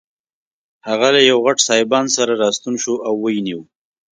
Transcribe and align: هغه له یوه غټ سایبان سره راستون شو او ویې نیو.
هغه 0.87 1.07
له 1.15 1.21
یوه 1.29 1.41
غټ 1.45 1.57
سایبان 1.67 2.05
سره 2.15 2.33
راستون 2.43 2.73
شو 2.83 2.93
او 3.07 3.13
ویې 3.23 3.39
نیو. 3.47 3.61